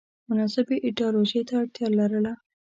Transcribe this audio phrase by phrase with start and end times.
[0.29, 2.33] مناسبې ایدیالوژۍ ته اړتیا لرله